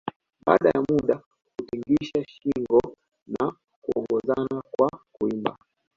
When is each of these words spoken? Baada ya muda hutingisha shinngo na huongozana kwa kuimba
Baada 0.45 0.69
ya 0.75 0.81
muda 0.89 1.21
hutingisha 1.59 2.23
shinngo 2.27 2.81
na 3.39 3.53
huongozana 3.81 4.63
kwa 4.77 4.89
kuimba 5.11 5.57